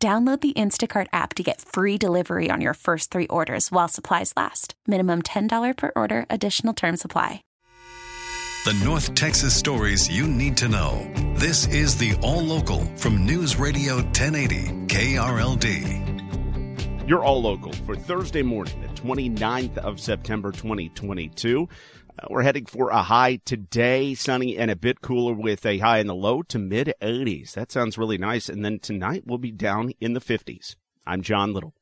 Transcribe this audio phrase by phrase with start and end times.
[0.00, 4.32] Download the Instacart app to get free delivery on your first three orders while supplies
[4.36, 4.74] last.
[4.86, 7.42] Minimum $10 per order, additional term supply.
[8.64, 11.10] The North Texas stories you need to know.
[11.34, 17.08] This is the All Local from News Radio 1080 KRLD.
[17.08, 21.68] You're All Local for Thursday morning, the 29th of September 2022.
[22.18, 25.98] Uh, we're heading for a high today, sunny and a bit cooler with a high
[25.98, 27.52] in the low to mid 80s.
[27.52, 28.48] That sounds really nice.
[28.48, 30.74] And then tonight we'll be down in the 50s.
[31.06, 31.74] I'm John Little.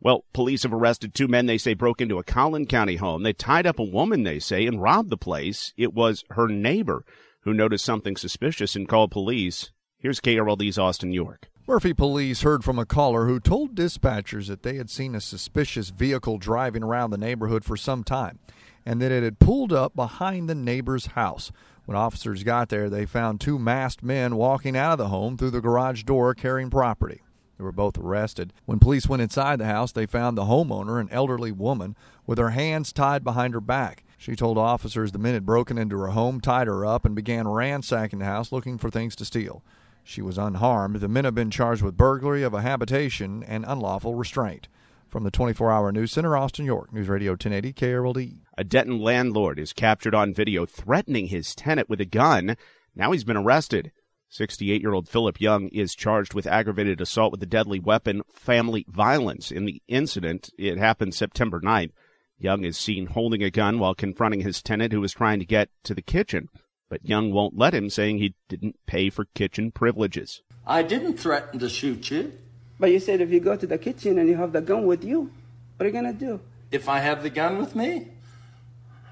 [0.00, 3.22] Well, police have arrested two men they say broke into a Collin County home.
[3.22, 5.72] They tied up a woman, they say, and robbed the place.
[5.76, 7.04] It was her neighbor
[7.42, 9.72] who noticed something suspicious and called police.
[9.98, 11.48] Here's KRLD's Austin York.
[11.68, 15.90] Murphy police heard from a caller who told dispatchers that they had seen a suspicious
[15.90, 18.40] vehicle driving around the neighborhood for some time
[18.84, 21.52] and that it had pulled up behind the neighbor's house.
[21.84, 25.50] When officers got there, they found two masked men walking out of the home through
[25.50, 27.22] the garage door carrying property.
[27.58, 28.52] They were both arrested.
[28.64, 32.50] When police went inside the house, they found the homeowner, an elderly woman, with her
[32.50, 34.04] hands tied behind her back.
[34.18, 37.48] She told officers the men had broken into her home, tied her up, and began
[37.48, 39.64] ransacking the house looking for things to steal.
[40.04, 40.96] She was unharmed.
[40.96, 44.68] The men have been charged with burglary of a habitation and unlawful restraint.
[45.08, 48.36] From the 24 hour news center, Austin, York, News Radio 1080 KRLD.
[48.58, 52.56] A Denton landlord is captured on video threatening his tenant with a gun.
[52.94, 53.92] Now he's been arrested.
[54.28, 58.84] 68 year old Philip Young is charged with aggravated assault with a deadly weapon, family
[58.88, 59.50] violence.
[59.50, 61.92] In the incident, it happened September 9th.
[62.38, 65.70] Young is seen holding a gun while confronting his tenant who was trying to get
[65.84, 66.48] to the kitchen.
[66.90, 70.42] But Young won't let him, saying he didn't pay for kitchen privileges.
[70.66, 72.32] I didn't threaten to shoot you.
[72.78, 75.04] But you said if you go to the kitchen and you have the gun with
[75.04, 75.30] you,
[75.76, 76.40] what are you going to do?
[76.70, 78.08] If I have the gun with me?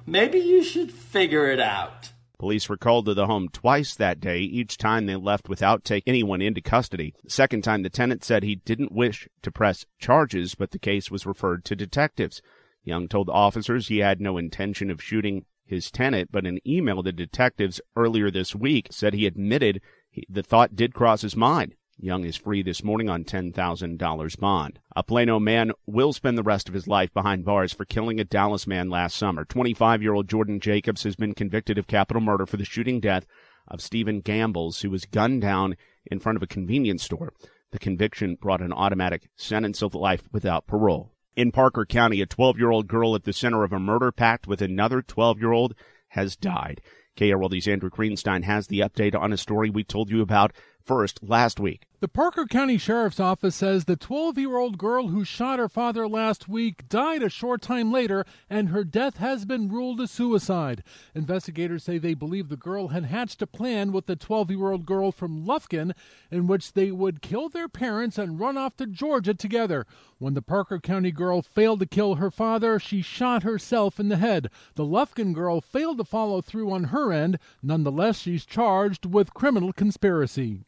[0.07, 2.13] Maybe you should figure it out.
[2.39, 4.39] Police were called to the home twice that day.
[4.39, 7.15] Each time they left without taking anyone into custody.
[7.23, 11.11] The second time, the tenant said he didn't wish to press charges, but the case
[11.11, 12.41] was referred to detectives.
[12.83, 17.03] Young told the officers he had no intention of shooting his tenant, but an email
[17.03, 21.75] to detectives earlier this week said he admitted he, the thought did cross his mind.
[22.03, 24.79] Young is free this morning on $10,000 bond.
[24.97, 28.25] A Plano man will spend the rest of his life behind bars for killing a
[28.25, 29.45] Dallas man last summer.
[29.45, 33.27] 25 year old Jordan Jacobs has been convicted of capital murder for the shooting death
[33.69, 37.35] of Stephen Gambles, who was gunned down in front of a convenience store.
[37.71, 41.13] The conviction brought an automatic sentence of life without parole.
[41.37, 44.47] In Parker County, a 12 year old girl at the center of a murder pact
[44.47, 45.75] with another 12 year old
[46.09, 46.81] has died.
[47.17, 50.53] KRLD's Andrew Greenstein has the update on a story we told you about
[50.91, 51.87] first last week.
[52.01, 56.09] The Parker County Sheriff's Office says the 12 year old girl who shot her father
[56.09, 60.83] last week died a short time later, and her death has been ruled a suicide.
[61.15, 64.85] Investigators say they believe the girl had hatched a plan with the 12 year old
[64.85, 65.93] girl from Lufkin
[66.29, 69.87] in which they would kill their parents and run off to Georgia together.
[70.19, 74.17] When the Parker County girl failed to kill her father, she shot herself in the
[74.17, 74.51] head.
[74.75, 77.39] The Lufkin girl failed to follow through on her end.
[77.63, 80.65] Nonetheless, she's charged with criminal conspiracy.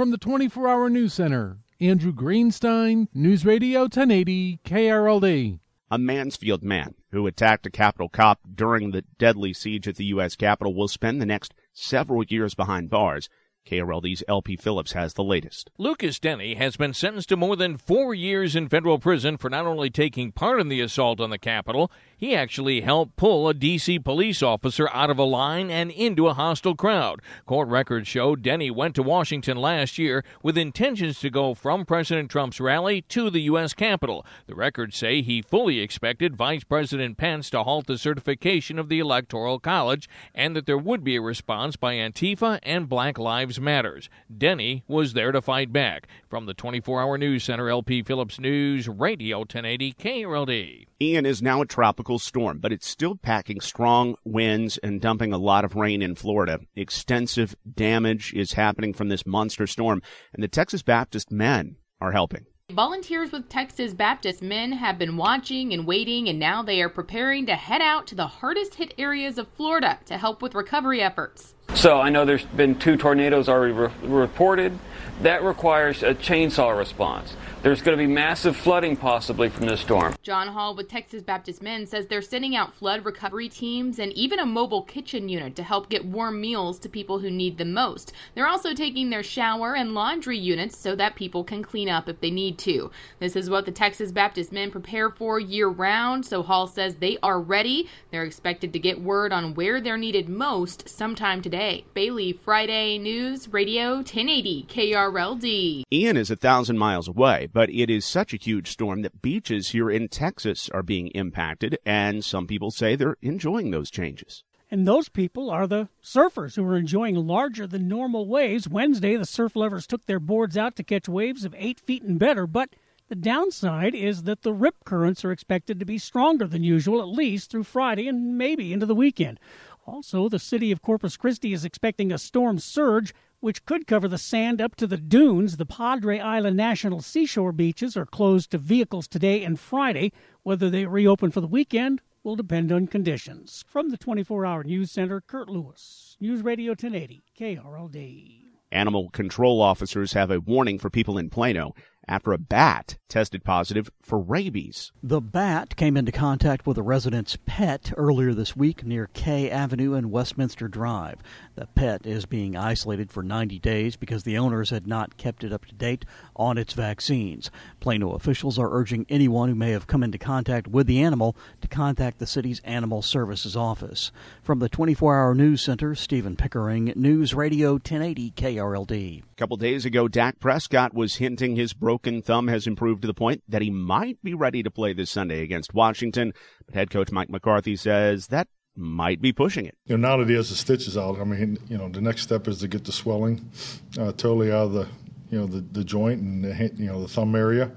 [0.00, 5.58] From the 24 Hour News Center, Andrew Greenstein, News Radio 1080, KRLD.
[5.90, 10.36] A Mansfield man who attacked a Capitol cop during the deadly siege at the U.S.
[10.36, 13.28] Capitol will spend the next several years behind bars.
[13.68, 15.70] KRLD's LP Phillips has the latest.
[15.76, 19.66] Lucas Denney has been sentenced to more than four years in federal prison for not
[19.66, 23.98] only taking part in the assault on the Capitol, he actually helped pull a D.C.
[24.00, 27.22] police officer out of a line and into a hostile crowd.
[27.46, 32.30] Court records show Denney went to Washington last year with intentions to go from President
[32.30, 33.72] Trump's rally to the U.S.
[33.72, 34.26] Capitol.
[34.46, 38.98] The records say he fully expected Vice President Pence to halt the certification of the
[38.98, 44.10] Electoral College and that there would be a response by Antifa and Black Lives Matters.
[44.30, 46.06] Denney was there to fight back.
[46.28, 50.86] From the 24 hour news center, LP Phillips News, Radio 1080 KRLD.
[51.00, 55.38] Ian is now a tropical storm, but it's still packing strong winds and dumping a
[55.38, 56.58] lot of rain in Florida.
[56.74, 60.02] Extensive damage is happening from this monster storm,
[60.34, 62.46] and the Texas Baptist men are helping.
[62.72, 67.46] Volunteers with Texas Baptist Men have been watching and waiting, and now they are preparing
[67.46, 71.54] to head out to the hardest hit areas of Florida to help with recovery efforts.
[71.74, 74.78] So I know there's been two tornadoes already re- reported.
[75.22, 77.36] That requires a chainsaw response.
[77.62, 80.14] There's going to be massive flooding possibly from this storm.
[80.22, 84.38] John Hall with Texas Baptist Men says they're sending out flood recovery teams and even
[84.38, 88.14] a mobile kitchen unit to help get warm meals to people who need them most.
[88.34, 92.20] They're also taking their shower and laundry units so that people can clean up if
[92.20, 92.90] they need to.
[93.18, 97.18] This is what the Texas Baptist Men prepare for year round, so Hall says they
[97.22, 97.90] are ready.
[98.10, 101.59] They're expected to get word on where they're needed most sometime today.
[101.60, 105.82] Bailey, Friday News Radio 1080 KRLD.
[105.92, 109.68] Ian is a thousand miles away, but it is such a huge storm that beaches
[109.68, 114.42] here in Texas are being impacted, and some people say they're enjoying those changes.
[114.70, 118.66] And those people are the surfers who are enjoying larger than normal waves.
[118.66, 122.18] Wednesday, the surf lovers took their boards out to catch waves of eight feet and
[122.18, 122.70] better, but
[123.10, 127.08] the downside is that the rip currents are expected to be stronger than usual, at
[127.08, 129.40] least through Friday and maybe into the weekend.
[129.86, 134.18] Also, the city of Corpus Christi is expecting a storm surge which could cover the
[134.18, 135.56] sand up to the dunes.
[135.56, 140.12] The Padre Island National Seashore beaches are closed to vehicles today and Friday.
[140.42, 143.64] Whether they reopen for the weekend will depend on conditions.
[143.66, 148.40] From the 24 hour news center, Kurt Lewis, News Radio 1080, KRLD.
[148.72, 151.74] Animal control officers have a warning for people in Plano
[152.10, 154.90] after a bat tested positive for rabies.
[155.02, 159.94] The bat came into contact with a resident's pet earlier this week near K Avenue
[159.94, 161.20] and Westminster Drive.
[161.54, 165.52] The pet is being isolated for 90 days because the owners had not kept it
[165.52, 166.04] up to date
[166.34, 167.50] on its vaccines.
[167.78, 171.68] Plano officials are urging anyone who may have come into contact with the animal to
[171.68, 174.10] contact the city's Animal Services office.
[174.42, 179.22] From the 24 Hour News Center, Stephen Pickering, News Radio 1080 KRLD.
[179.40, 183.14] A couple days ago, Dak Prescott was hinting his broken thumb has improved to the
[183.14, 186.34] point that he might be ready to play this Sunday against Washington.
[186.66, 189.78] But head coach Mike McCarthy says that might be pushing it.
[189.86, 192.20] You know, now that he has the stitches out, I mean, you know, the next
[192.20, 193.50] step is to get the swelling
[193.98, 194.88] uh, totally out of the,
[195.30, 197.72] you know, the, the joint and the, you know the thumb area,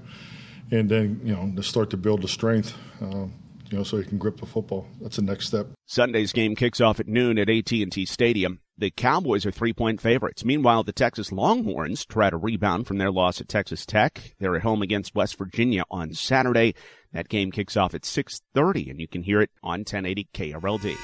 [0.70, 2.74] and then you know to start to build the strength.
[3.00, 3.28] Uh,
[3.70, 4.86] you know, so he can grip the football.
[5.00, 5.68] That's the next step.
[5.86, 8.60] Sunday's game kicks off at noon at AT&T Stadium.
[8.76, 10.44] The Cowboys are three-point favorites.
[10.44, 14.34] Meanwhile, the Texas Longhorns try to rebound from their loss at Texas Tech.
[14.40, 16.74] They're at home against West Virginia on Saturday.
[17.12, 20.96] That game kicks off at 6:30 and you can hear it on 1080 KRLD.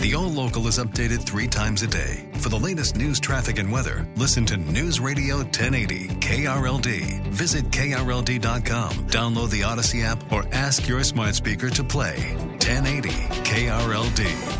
[0.00, 2.30] The All Local is updated three times a day.
[2.34, 7.22] For the latest news, traffic, and weather, listen to News Radio 1080 KRLD.
[7.28, 13.10] Visit KRLD.com, download the Audacy app, or ask your smart speaker to play 1080
[13.44, 14.59] KRLD.